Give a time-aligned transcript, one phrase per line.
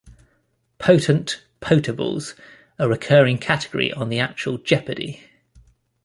[0.79, 2.33] "Potent Potables",
[2.79, 5.21] a recurring category on the actual "Jeopardy!